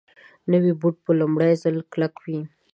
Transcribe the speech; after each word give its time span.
نوی 0.51 0.73
بوټ 0.81 0.95
په 1.05 1.11
لومړي 1.19 1.53
ځل 1.63 1.75
کلک 1.91 2.13
وي 2.25 2.39